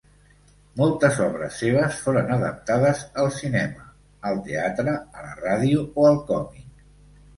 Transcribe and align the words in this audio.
Moltes 0.79 1.19
obres 1.25 1.59
seves 1.63 1.99
foren 2.05 2.33
adaptades 2.37 3.03
al 3.25 3.29
cinema, 3.37 3.85
al 4.31 4.41
teatre, 4.49 4.97
a 5.21 5.27
la 5.27 5.37
ràdio 5.47 5.85
o 6.05 6.09
al 6.15 6.19
còmic. 6.33 6.73